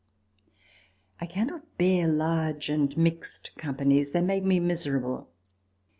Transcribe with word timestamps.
I 1.19 1.27
cannot 1.27 1.77
bear 1.77 2.07
large 2.07 2.69
and 2.69 2.97
mixed 2.97 3.55
companies; 3.55 4.13
they 4.13 4.23
make 4.23 4.43
me 4.43 4.59
miserable. 4.59 5.29